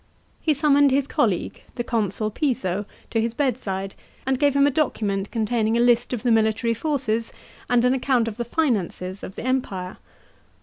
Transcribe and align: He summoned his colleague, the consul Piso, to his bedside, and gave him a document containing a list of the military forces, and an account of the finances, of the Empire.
He 0.41 0.55
summoned 0.55 0.89
his 0.89 1.05
colleague, 1.05 1.61
the 1.75 1.83
consul 1.83 2.31
Piso, 2.31 2.85
to 3.11 3.21
his 3.21 3.35
bedside, 3.35 3.93
and 4.25 4.39
gave 4.39 4.55
him 4.55 4.65
a 4.65 4.71
document 4.71 5.29
containing 5.29 5.77
a 5.77 5.79
list 5.79 6.11
of 6.11 6.23
the 6.23 6.31
military 6.31 6.73
forces, 6.73 7.31
and 7.69 7.85
an 7.85 7.93
account 7.93 8.27
of 8.27 8.37
the 8.37 8.43
finances, 8.43 9.21
of 9.21 9.35
the 9.35 9.45
Empire. 9.45 9.97